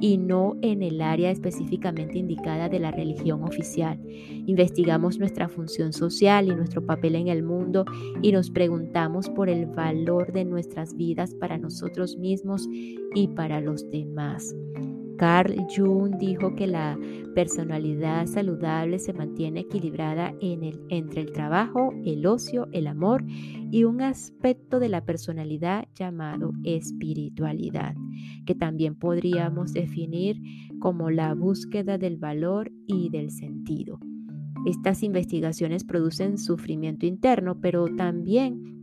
y 0.00 0.18
no 0.18 0.56
en 0.62 0.82
el 0.82 1.00
área 1.00 1.30
específicamente 1.30 2.18
indicada 2.18 2.68
de 2.68 2.78
la 2.78 2.90
religión 2.90 3.42
oficial. 3.42 4.00
Investigamos 4.46 5.18
nuestra 5.18 5.48
función 5.48 5.92
social 5.92 6.48
y 6.48 6.54
nuestro 6.54 6.84
papel 6.84 7.16
en 7.16 7.28
el 7.28 7.42
mundo 7.42 7.84
y 8.22 8.32
nos 8.32 8.50
preguntamos 8.50 9.28
por 9.30 9.48
el 9.48 9.66
valor 9.66 10.32
de 10.32 10.44
nuestras 10.44 10.96
vidas 10.96 11.34
para 11.34 11.58
nosotros 11.58 12.16
mismos 12.16 12.68
y 13.14 13.28
para 13.28 13.60
los 13.60 13.88
demás. 13.90 14.54
Carl 15.18 15.54
Jung 15.74 16.16
dijo 16.18 16.54
que 16.54 16.66
la 16.66 16.98
personalidad 17.34 18.26
saludable 18.26 18.98
se 18.98 19.12
mantiene 19.12 19.60
equilibrada 19.60 20.34
entre 20.40 21.20
el 21.20 21.32
trabajo, 21.32 21.92
el 22.04 22.26
ocio, 22.26 22.68
el 22.72 22.86
amor 22.86 23.24
y 23.70 23.84
un 23.84 24.02
aspecto 24.02 24.78
de 24.78 24.88
la 24.88 25.04
personalidad 25.04 25.86
llamado 25.94 26.52
espiritualidad, 26.64 27.94
que 28.46 28.54
también 28.54 28.94
podríamos 28.94 29.72
definir 29.72 30.40
como 30.80 31.10
la 31.10 31.34
búsqueda 31.34 31.98
del 31.98 32.16
valor 32.16 32.70
y 32.86 33.10
del 33.10 33.30
sentido. 33.30 33.98
Estas 34.66 35.02
investigaciones 35.02 35.84
producen 35.84 36.38
sufrimiento 36.38 37.06
interno, 37.06 37.60
pero 37.60 37.86
también 37.94 38.75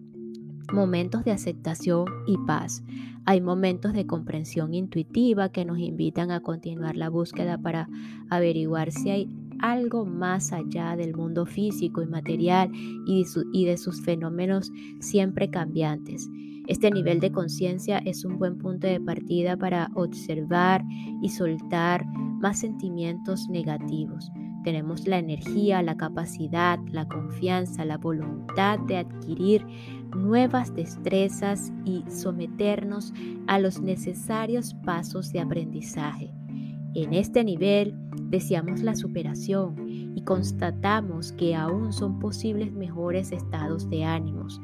momentos 0.72 1.24
de 1.24 1.32
aceptación 1.32 2.06
y 2.28 2.38
paz. 2.38 2.84
Hay 3.26 3.42
momentos 3.42 3.94
de 3.94 4.06
comprensión 4.06 4.74
intuitiva 4.74 5.50
que 5.50 5.66
nos 5.66 5.80
invitan 5.80 6.32
a 6.32 6.42
continuar 6.42 6.96
la 6.96 7.10
búsqueda 7.10 7.58
para 7.58 7.90
averiguar 8.30 8.92
si 8.92 9.10
hay 9.10 9.30
algo 9.60 10.06
más 10.06 10.52
allá 10.52 10.96
del 10.98 11.16
mundo 11.16 11.46
físico 11.46 12.02
y 12.02 12.06
material 12.06 12.70
y 13.06 13.66
de, 13.66 13.78
sus 13.78 14.02
fenómenos 14.02 14.72
siempre 15.00 15.50
cambiantes. 15.50 16.30
Este 16.68 16.92
nivel 16.92 17.20
de 17.20 17.32
conciencia 17.32 18.00
es 18.00 18.26
un 18.26 18.40
buen 18.40 18.58
punto 18.58 18.88
de 18.88 19.00
partida 19.00 19.58
para 19.58 19.90
observar 19.96 20.84
y 21.22 21.30
soltar 21.30 22.06
más 22.06 22.60
sentimientos 22.60 23.48
negativos. 23.50 24.32
Tenemos 24.64 25.08
la 25.08 25.18
energía, 25.18 25.82
la 25.82 25.98
capacidad, 25.98 26.80
la 26.92 27.06
confianza, 27.08 27.84
la 27.84 27.98
voluntad 27.98 28.80
de 28.80 28.98
adquirir 28.98 29.66
nuevas 30.16 30.74
destrezas 30.76 31.72
y 31.86 32.04
someternos 32.10 33.14
a 33.48 33.60
los 33.60 33.82
necesarios 33.82 34.74
pasos 34.86 35.32
de 35.32 35.40
aprendizaje. 35.40 36.32
En 36.96 37.14
este 37.14 37.44
nivel 37.44 37.96
deseamos 38.30 38.82
la 38.82 38.96
superación 38.96 39.76
y 40.16 40.22
constatamos 40.24 41.32
que 41.32 41.56
aún 41.56 41.92
son 41.92 42.20
posibles 42.20 42.72
mejores 42.72 43.32
estados 43.32 43.90
de 43.90 44.04
ánimos. 44.04 44.62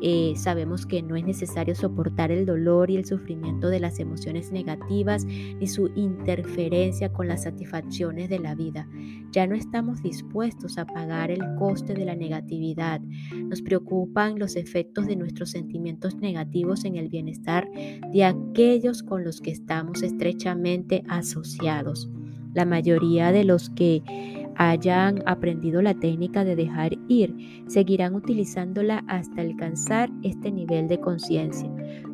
Eh, 0.00 0.34
sabemos 0.36 0.86
que 0.86 1.02
no 1.02 1.16
es 1.16 1.24
necesario 1.24 1.74
soportar 1.74 2.30
el 2.30 2.46
dolor 2.46 2.90
y 2.90 2.96
el 2.96 3.04
sufrimiento 3.04 3.68
de 3.68 3.80
las 3.80 3.98
emociones 3.98 4.52
negativas 4.52 5.24
ni 5.24 5.66
su 5.66 5.90
interferencia 5.94 7.12
con 7.12 7.28
las 7.28 7.42
satisfacciones 7.42 8.28
de 8.28 8.38
la 8.38 8.54
vida. 8.54 8.88
Ya 9.32 9.46
no 9.46 9.54
estamos 9.54 10.02
dispuestos 10.02 10.78
a 10.78 10.86
pagar 10.86 11.30
el 11.30 11.40
coste 11.58 11.94
de 11.94 12.04
la 12.04 12.14
negatividad. 12.14 13.00
Nos 13.34 13.62
preocupan 13.62 14.38
los 14.38 14.56
efectos 14.56 15.06
de 15.06 15.16
nuestros 15.16 15.50
sentimientos 15.50 16.16
negativos 16.16 16.84
en 16.84 16.96
el 16.96 17.08
bienestar 17.08 17.68
de 18.12 18.24
aquellos 18.24 19.02
con 19.02 19.24
los 19.24 19.40
que 19.40 19.50
estamos 19.50 20.02
estrechamente 20.02 21.02
asociados. 21.08 22.08
La 22.54 22.64
mayoría 22.64 23.30
de 23.32 23.44
los 23.44 23.70
que 23.70 24.02
hayan 24.58 25.22
aprendido 25.24 25.80
la 25.80 25.94
técnica 25.94 26.44
de 26.44 26.56
dejar 26.56 26.98
ir, 27.08 27.34
seguirán 27.68 28.14
utilizándola 28.14 29.04
hasta 29.06 29.40
alcanzar 29.40 30.10
este 30.22 30.50
nivel 30.50 30.88
de 30.88 31.00
conciencia. 31.00 31.70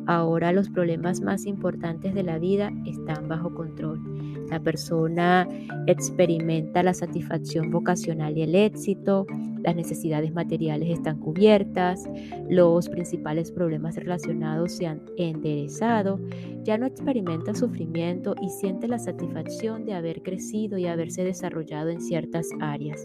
Ahora 0.07 0.51
los 0.51 0.69
problemas 0.69 1.21
más 1.21 1.45
importantes 1.45 2.13
de 2.13 2.23
la 2.23 2.37
vida 2.37 2.71
están 2.85 3.27
bajo 3.27 3.53
control. 3.53 3.99
La 4.49 4.59
persona 4.59 5.47
experimenta 5.87 6.83
la 6.83 6.93
satisfacción 6.93 7.71
vocacional 7.71 8.37
y 8.37 8.43
el 8.43 8.55
éxito, 8.55 9.25
las 9.63 9.75
necesidades 9.75 10.31
materiales 10.31 10.89
están 10.91 11.17
cubiertas, 11.19 12.07
los 12.47 12.87
principales 12.87 13.51
problemas 13.51 13.95
relacionados 13.95 14.73
se 14.73 14.85
han 14.85 15.01
enderezado, 15.17 16.19
ya 16.63 16.77
no 16.77 16.85
experimenta 16.85 17.55
sufrimiento 17.55 18.35
y 18.39 18.49
siente 18.49 18.87
la 18.87 18.99
satisfacción 18.99 19.85
de 19.85 19.95
haber 19.95 20.21
crecido 20.21 20.77
y 20.77 20.85
haberse 20.85 21.23
desarrollado 21.23 21.89
en 21.89 21.99
ciertas 21.99 22.49
áreas. 22.59 23.03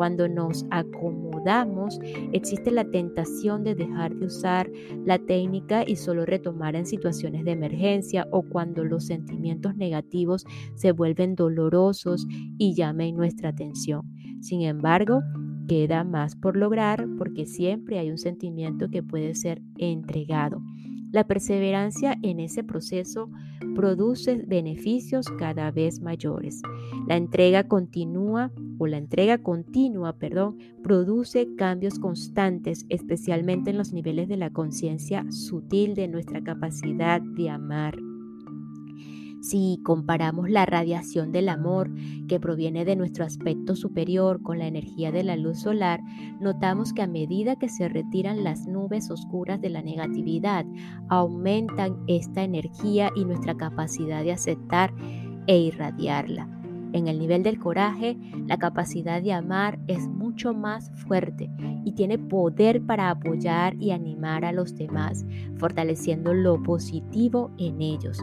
Cuando 0.00 0.28
nos 0.28 0.64
acomodamos, 0.70 1.98
existe 2.32 2.70
la 2.70 2.86
tentación 2.86 3.64
de 3.64 3.74
dejar 3.74 4.14
de 4.14 4.24
usar 4.24 4.70
la 5.04 5.18
técnica 5.18 5.84
y 5.86 5.96
solo 5.96 6.24
retomar 6.24 6.74
en 6.74 6.86
situaciones 6.86 7.44
de 7.44 7.50
emergencia 7.50 8.26
o 8.30 8.40
cuando 8.40 8.82
los 8.82 9.04
sentimientos 9.04 9.76
negativos 9.76 10.46
se 10.74 10.92
vuelven 10.92 11.34
dolorosos 11.34 12.26
y 12.56 12.74
llamen 12.74 13.14
nuestra 13.14 13.50
atención. 13.50 14.10
Sin 14.40 14.62
embargo, 14.62 15.20
queda 15.68 16.02
más 16.02 16.34
por 16.34 16.56
lograr 16.56 17.06
porque 17.18 17.44
siempre 17.44 17.98
hay 17.98 18.10
un 18.10 18.16
sentimiento 18.16 18.88
que 18.88 19.02
puede 19.02 19.34
ser 19.34 19.60
entregado. 19.76 20.62
La 21.12 21.26
perseverancia 21.26 22.16
en 22.22 22.40
ese 22.40 22.62
proceso 22.62 23.30
produce 23.74 24.36
beneficios 24.46 25.26
cada 25.38 25.70
vez 25.70 26.00
mayores. 26.00 26.62
La 27.08 27.16
entrega 27.16 27.66
continua 27.66 28.52
o 28.78 28.86
la 28.86 28.98
entrega 28.98 29.38
continua, 29.38 30.14
perdón, 30.14 30.58
produce 30.82 31.54
cambios 31.56 31.98
constantes, 31.98 32.86
especialmente 32.88 33.70
en 33.70 33.78
los 33.78 33.92
niveles 33.92 34.28
de 34.28 34.36
la 34.36 34.50
conciencia 34.50 35.24
sutil 35.30 35.94
de 35.94 36.08
nuestra 36.08 36.42
capacidad 36.42 37.20
de 37.20 37.50
amar. 37.50 38.09
Si 39.40 39.80
comparamos 39.82 40.50
la 40.50 40.66
radiación 40.66 41.32
del 41.32 41.48
amor 41.48 41.90
que 42.28 42.38
proviene 42.38 42.84
de 42.84 42.96
nuestro 42.96 43.24
aspecto 43.24 43.74
superior 43.74 44.42
con 44.42 44.58
la 44.58 44.66
energía 44.66 45.12
de 45.12 45.24
la 45.24 45.36
luz 45.36 45.60
solar, 45.60 46.00
notamos 46.40 46.92
que 46.92 47.02
a 47.02 47.06
medida 47.06 47.56
que 47.56 47.68
se 47.68 47.88
retiran 47.88 48.44
las 48.44 48.66
nubes 48.66 49.10
oscuras 49.10 49.60
de 49.60 49.70
la 49.70 49.82
negatividad, 49.82 50.66
aumentan 51.08 52.04
esta 52.06 52.42
energía 52.42 53.10
y 53.16 53.24
nuestra 53.24 53.56
capacidad 53.56 54.22
de 54.22 54.32
aceptar 54.32 54.92
e 55.46 55.58
irradiarla. 55.58 56.59
En 56.92 57.08
el 57.08 57.18
nivel 57.18 57.42
del 57.42 57.58
coraje, 57.58 58.16
la 58.46 58.58
capacidad 58.58 59.22
de 59.22 59.32
amar 59.32 59.78
es 59.86 60.08
mucho 60.08 60.54
más 60.54 60.90
fuerte 61.06 61.50
y 61.84 61.92
tiene 61.92 62.18
poder 62.18 62.82
para 62.82 63.10
apoyar 63.10 63.74
y 63.80 63.92
animar 63.92 64.44
a 64.44 64.52
los 64.52 64.74
demás, 64.74 65.24
fortaleciendo 65.58 66.34
lo 66.34 66.62
positivo 66.62 67.50
en 67.58 67.80
ellos. 67.80 68.18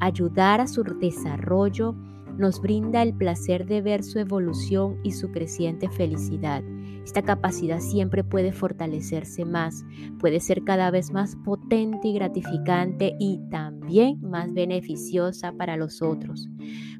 Ayudar 0.00 0.60
a 0.60 0.66
su 0.66 0.82
desarrollo 0.82 1.94
nos 2.38 2.60
brinda 2.60 3.02
el 3.02 3.14
placer 3.14 3.66
de 3.66 3.82
ver 3.82 4.02
su 4.02 4.18
evolución 4.18 4.98
y 5.02 5.12
su 5.12 5.30
creciente 5.30 5.88
felicidad. 5.88 6.62
Esta 7.04 7.22
capacidad 7.22 7.80
siempre 7.80 8.22
puede 8.24 8.52
fortalecerse 8.52 9.44
más, 9.44 9.84
puede 10.18 10.40
ser 10.40 10.62
cada 10.64 10.90
vez 10.90 11.10
más 11.12 11.36
potente 11.36 12.08
y 12.08 12.14
gratificante 12.14 13.16
y 13.18 13.40
también 13.50 14.20
más 14.20 14.52
beneficiosa 14.52 15.52
para 15.52 15.76
los 15.76 16.00
otros. 16.02 16.48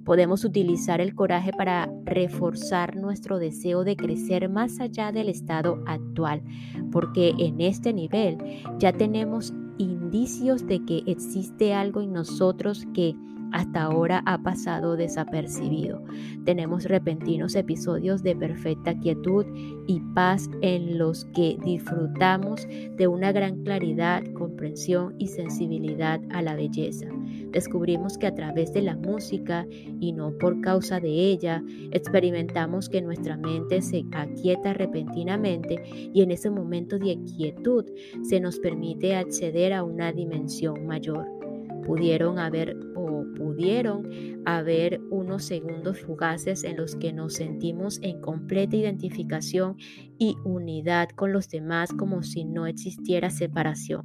Podemos 0.05 0.45
utilizar 0.45 1.01
el 1.01 1.15
coraje 1.15 1.53
para 1.53 1.89
reforzar 2.05 2.97
nuestro 2.97 3.39
deseo 3.39 3.85
de 3.85 3.97
crecer 3.97 4.49
más 4.49 4.81
allá 4.81 5.13
del 5.13 5.29
estado 5.29 5.83
actual, 5.87 6.43
porque 6.91 7.33
en 7.39 7.61
este 7.61 7.93
nivel 7.93 8.39
ya 8.79 8.93
tenemos 8.93 9.55
indicios 9.79 10.67
de 10.67 10.85
que 10.85 11.03
existe 11.07 11.75
algo 11.75 12.03
en 12.03 12.13
nosotros 12.13 12.87
que 12.93 13.15
hasta 13.53 13.83
ahora 13.83 14.23
ha 14.27 14.43
pasado 14.43 14.97
desapercibido. 14.97 16.03
Tenemos 16.45 16.85
repentinos 16.85 17.55
episodios 17.55 18.23
de 18.23 18.35
perfecta 18.35 18.99
quietud 18.99 19.47
y 19.87 20.01
paz 20.15 20.49
en 20.61 20.99
los 20.99 21.25
que 21.27 21.59
disfrutamos 21.63 22.67
de 22.97 23.07
una 23.07 23.33
gran 23.33 23.63
claridad, 23.63 24.23
comprensión 24.33 25.15
y 25.19 25.29
sensibilidad 25.29 26.21
a 26.31 26.43
la 26.43 26.57
belleza. 26.57 27.07
Descubrimos 27.51 28.19
que 28.19 28.27
a 28.27 28.35
través 28.35 28.73
de 28.73 28.83
la 28.83 28.97
música 28.97 29.67
y 30.01 30.13
no 30.13 30.33
por 30.39 30.61
causa 30.61 31.01
de 31.01 31.11
ella, 31.11 31.63
experimentamos 31.93 32.89
que 32.89 33.03
nuestra 33.03 33.37
mente 33.37 33.83
se 33.83 34.05
aquieta 34.13 34.73
repentinamente 34.73 35.83
y 36.13 36.23
en 36.23 36.31
ese 36.31 36.51
momento 36.51 36.99
de 36.99 37.19
quietud 37.37 37.85
se 38.23 38.41
nos 38.41 38.59
permite 38.59 39.15
acceder 39.15 39.73
a 39.73 39.85
una 39.85 40.13
dimensión 40.13 40.87
mayor. 40.87 41.42
Pudieron 41.85 42.39
haber 42.39 42.77
o 42.95 43.25
pudieron 43.37 44.09
haber 44.45 45.01
unos 45.11 45.45
segundos 45.45 46.01
fugaces 46.01 46.65
en 46.65 46.77
los 46.77 46.97
que 46.97 47.13
nos 47.13 47.35
sentimos 47.35 47.99
en 48.03 48.21
completa 48.21 48.77
identificación 48.77 49.77
y 50.19 50.37
unidad 50.45 51.09
con 51.11 51.33
los 51.33 51.49
demás 51.49 51.91
como 51.93 52.23
si 52.23 52.45
no 52.45 52.67
existiera 52.67 53.31
separación. 53.31 54.05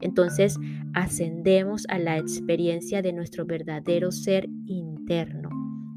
Entonces 0.00 0.56
ascendemos 0.94 1.86
a 1.88 1.98
la 1.98 2.18
experiencia 2.18 3.02
de 3.02 3.12
nuestro 3.12 3.44
verdadero 3.44 4.12
ser 4.12 4.48
interno. 4.66 5.50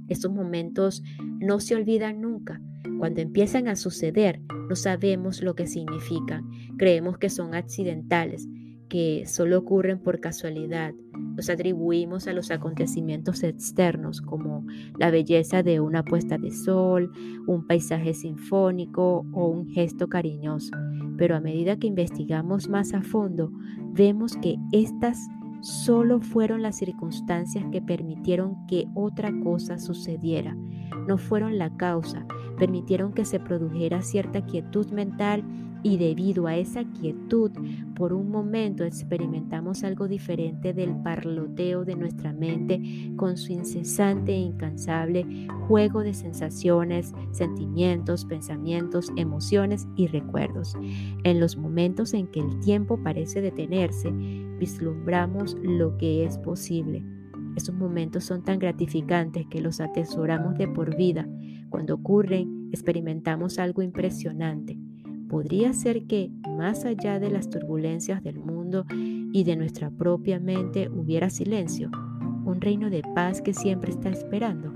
Estos 0.10 0.32
momentos 0.32 1.04
no 1.40 1.60
se 1.60 1.76
olvidan 1.76 2.22
nunca. 2.22 2.62
Cuando 3.00 3.22
empiezan 3.22 3.68
a 3.68 3.76
suceder, 3.76 4.42
no 4.70 4.76
sabemos 4.76 5.42
lo 5.42 5.56
que 5.56 5.68
significan. 5.68 6.50
Creemos 6.78 7.18
que 7.18 7.30
son 7.30 7.56
accidentales, 7.56 8.48
que 8.94 9.26
solo 9.26 9.58
ocurren 9.58 9.98
por 9.98 10.20
casualidad. 10.20 10.94
Los 11.36 11.50
atribuimos 11.50 12.28
a 12.28 12.34
los 12.34 12.52
acontecimientos 12.52 13.42
externos 13.42 14.22
como 14.22 14.68
la 15.00 15.10
belleza 15.10 15.64
de 15.64 15.80
una 15.80 16.04
puesta 16.04 16.38
de 16.38 16.52
sol, 16.52 17.12
un 17.48 17.66
paisaje 17.66 18.14
sinfónico 18.14 19.26
o 19.34 19.48
un 19.48 19.68
gesto 19.68 20.10
cariñoso. 20.10 20.78
Pero 21.18 21.36
a 21.36 21.40
medida 21.40 21.80
que 21.80 21.88
investigamos 21.88 22.70
más 22.70 22.94
a 22.94 23.02
fondo, 23.02 23.52
vemos 23.94 24.38
que 24.38 24.58
estas 24.72 25.18
solo 25.62 26.22
fueron 26.22 26.62
las 26.62 26.78
circunstancias 26.78 27.66
que 27.72 27.82
permitieron 27.82 28.68
que 28.68 28.86
otra 28.94 29.34
cosa 29.44 29.80
sucediera. 29.80 30.56
No 31.08 31.18
fueron 31.18 31.58
la 31.58 31.76
causa, 31.78 32.26
permitieron 32.58 33.14
que 33.14 33.26
se 33.26 33.40
produjera 33.40 34.02
cierta 34.02 34.46
quietud 34.46 34.88
mental 34.92 35.44
y 35.84 35.98
debido 35.98 36.48
a 36.48 36.56
esa 36.56 36.86
quietud, 36.86 37.52
por 37.96 38.14
un 38.14 38.32
momento 38.32 38.86
experimentamos 38.86 39.84
algo 39.84 40.08
diferente 40.08 40.74
del 40.74 40.96
parloteo 41.04 41.84
de 41.84 41.96
nuestra 41.96 42.32
mente 42.32 42.82
con 43.18 43.38
su 43.38 43.52
incesante 43.52 44.32
e 44.32 44.38
incansable 44.38 45.26
juego 45.68 46.02
de 46.02 46.14
sensaciones, 46.14 47.14
sentimientos, 47.32 48.26
pensamientos, 48.26 49.12
emociones 49.18 49.86
y 49.98 50.08
recuerdos. 50.08 50.74
En 51.24 51.40
los 51.40 51.58
momentos 51.58 52.14
en 52.14 52.28
que 52.28 52.40
el 52.40 52.60
tiempo 52.62 52.98
parece 53.04 53.42
detenerse, 53.42 54.10
vislumbramos 54.58 55.58
lo 55.62 55.98
que 55.98 56.24
es 56.24 56.38
posible. 56.38 57.04
Esos 57.56 57.76
momentos 57.76 58.24
son 58.24 58.44
tan 58.44 58.60
gratificantes 58.60 59.46
que 59.48 59.62
los 59.62 59.80
atesoramos 59.80 60.58
de 60.58 60.68
por 60.68 60.96
vida. 60.96 61.28
Cuando 61.70 61.96
ocurren, 61.96 62.70
experimentamos 62.72 63.60
algo 63.60 63.82
impresionante 63.82 64.78
podría 65.34 65.74
ser 65.74 66.04
que, 66.06 66.30
más 66.48 66.86
allá 66.86 67.20
de 67.20 67.32
las 67.32 67.50
turbulencias 67.50 68.22
del 68.22 68.38
mundo 68.38 68.86
y 68.92 69.44
de 69.44 69.56
nuestra 69.56 69.89
propia 69.89 70.39
mente, 70.39 70.89
hubiera 70.89 71.32
silencio, 71.32 71.89
un 72.46 72.62
reino 72.62 72.92
de 72.92 73.02
paz 73.16 73.42
que 73.42 73.56
siempre 73.56 73.89
está 73.89 74.10
esperando. 74.10 74.72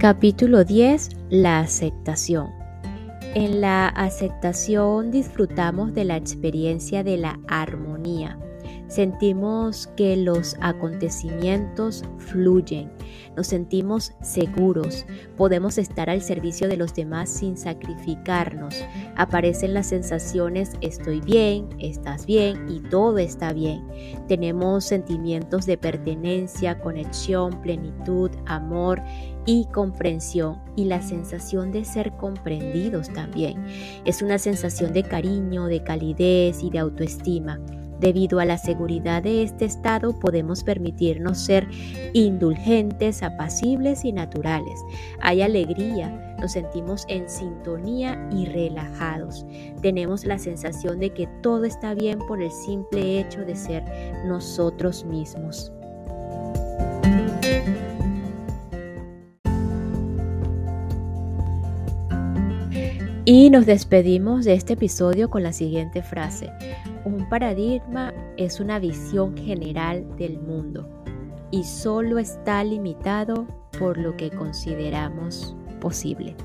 Capítulo 0.00 0.64
10. 0.64 1.10
La 1.30 1.60
aceptación. 1.60 2.57
En 3.34 3.60
la 3.60 3.88
aceptación 3.88 5.10
disfrutamos 5.10 5.92
de 5.92 6.04
la 6.04 6.16
experiencia 6.16 7.04
de 7.04 7.18
la 7.18 7.38
armonía 7.46 8.38
Sentimos 8.88 9.86
que 9.96 10.16
los 10.16 10.56
acontecimientos 10.60 12.04
fluyen, 12.16 12.90
nos 13.36 13.48
sentimos 13.48 14.14
seguros, 14.22 15.04
podemos 15.36 15.76
estar 15.76 16.08
al 16.08 16.22
servicio 16.22 16.68
de 16.68 16.78
los 16.78 16.94
demás 16.94 17.28
sin 17.28 17.56
sacrificarnos. 17.56 18.74
Aparecen 19.14 19.74
las 19.74 19.88
sensaciones 19.88 20.72
estoy 20.80 21.20
bien, 21.20 21.68
estás 21.78 22.24
bien 22.24 22.66
y 22.68 22.80
todo 22.80 23.18
está 23.18 23.52
bien. 23.52 23.86
Tenemos 24.26 24.86
sentimientos 24.86 25.66
de 25.66 25.76
pertenencia, 25.76 26.80
conexión, 26.80 27.60
plenitud, 27.60 28.30
amor 28.46 29.02
y 29.44 29.66
comprensión 29.66 30.60
y 30.76 30.86
la 30.86 31.02
sensación 31.02 31.72
de 31.72 31.84
ser 31.84 32.12
comprendidos 32.12 33.12
también. 33.12 33.64
Es 34.04 34.22
una 34.22 34.38
sensación 34.38 34.92
de 34.92 35.02
cariño, 35.02 35.66
de 35.66 35.82
calidez 35.82 36.62
y 36.62 36.70
de 36.70 36.78
autoestima. 36.78 37.60
Debido 38.00 38.40
a 38.40 38.44
la 38.44 38.58
seguridad 38.58 39.22
de 39.22 39.42
este 39.42 39.64
estado 39.64 40.18
podemos 40.18 40.62
permitirnos 40.62 41.38
ser 41.38 41.68
indulgentes, 42.12 43.22
apacibles 43.22 44.04
y 44.04 44.12
naturales. 44.12 44.80
Hay 45.20 45.42
alegría, 45.42 46.36
nos 46.40 46.52
sentimos 46.52 47.04
en 47.08 47.28
sintonía 47.28 48.28
y 48.32 48.46
relajados. 48.46 49.44
Tenemos 49.82 50.24
la 50.24 50.38
sensación 50.38 51.00
de 51.00 51.10
que 51.10 51.26
todo 51.42 51.64
está 51.64 51.94
bien 51.94 52.18
por 52.28 52.40
el 52.40 52.50
simple 52.50 53.20
hecho 53.20 53.40
de 53.40 53.56
ser 53.56 53.84
nosotros 54.26 55.04
mismos. 55.04 55.72
Y 63.30 63.50
nos 63.50 63.66
despedimos 63.66 64.46
de 64.46 64.54
este 64.54 64.72
episodio 64.72 65.28
con 65.28 65.42
la 65.42 65.52
siguiente 65.52 66.02
frase. 66.02 66.50
Un 67.04 67.28
paradigma 67.28 68.14
es 68.38 68.58
una 68.58 68.78
visión 68.78 69.36
general 69.36 70.16
del 70.16 70.40
mundo 70.40 70.88
y 71.50 71.64
solo 71.64 72.18
está 72.18 72.64
limitado 72.64 73.46
por 73.78 73.98
lo 73.98 74.16
que 74.16 74.30
consideramos 74.30 75.54
posible. 75.78 76.36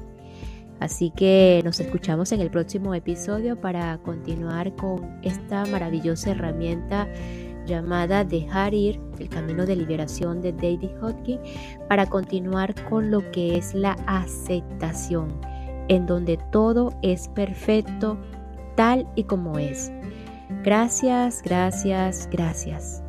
Así 0.82 1.10
que 1.12 1.62
nos 1.64 1.80
escuchamos 1.80 2.34
en 2.34 2.42
el 2.42 2.52
próximo 2.52 2.94
episodio 2.94 3.56
para 3.56 3.98
continuar 4.00 4.76
con 4.76 5.22
esta 5.22 5.66
maravillosa 5.68 6.32
herramienta 6.32 7.08
llamada 7.66 8.26
Dejar 8.26 8.74
ir, 8.74 9.00
el 9.20 9.30
camino 9.30 9.66
de 9.66 9.78
liberación 9.78 10.42
de 10.42 10.52
David 10.52 10.92
Hodgkin, 11.02 11.40
para 11.88 12.08
continuar 12.08 12.76
con 12.90 13.10
lo 13.10 13.32
que 13.32 13.56
es 13.56 13.74
la 13.74 13.94
aceptación 14.06 15.30
en 15.88 16.06
donde 16.06 16.38
todo 16.52 16.94
es 17.02 17.28
perfecto 17.30 18.18
tal 18.76 19.08
y 19.16 19.24
como 19.26 19.58
es. 19.60 19.92
Gracias, 20.64 21.42
gracias, 21.44 22.30
gracias. 22.32 23.04